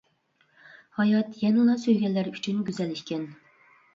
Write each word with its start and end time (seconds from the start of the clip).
ھايات 0.99 1.35
يەنىلا 1.41 1.75
سۆيگەنلەر 1.83 2.31
ئۈچۈن 2.31 2.63
گۈزەل 2.71 2.95
ئىكەن. 2.97 3.29